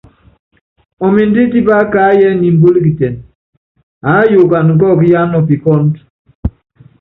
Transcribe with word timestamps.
Ɔmindɛ́ 1.05 1.49
tipá 1.51 1.75
kaáyíɛ 1.93 2.29
niimbúluikitɛnɛ, 2.39 3.21
aáyukana 4.09 4.71
kɔ́ɔkɔ 4.79 5.03
yaa 5.11 5.29
nɔpikɔ́ɔ^du. 5.31 5.99